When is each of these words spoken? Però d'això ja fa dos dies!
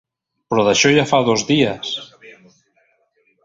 Però 0.53 0.63
d'això 0.67 0.91
ja 0.95 1.03
fa 1.11 1.21
dos 1.29 1.45
dies! 1.51 1.95